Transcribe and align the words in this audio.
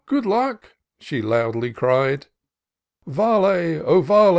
good 0.07 0.25
luck!" 0.25 0.71
she 0.99 1.21
loudly 1.21 1.71
cried;'' 1.71 2.25
Vale 3.05 3.85